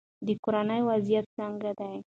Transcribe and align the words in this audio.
د 0.25 0.29
کورنۍ 0.43 0.81
وضعیت 0.89 1.25
څنګه 1.37 1.71
دی؟ 1.79 1.95